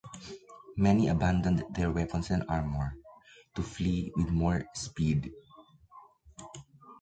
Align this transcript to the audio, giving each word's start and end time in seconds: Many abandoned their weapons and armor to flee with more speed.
Many 0.77 1.09
abandoned 1.09 1.63
their 1.75 1.91
weapons 1.91 2.31
and 2.31 2.43
armor 2.49 2.97
to 3.53 3.61
flee 3.61 4.11
with 4.15 4.31
more 4.31 4.65
speed. 4.73 5.31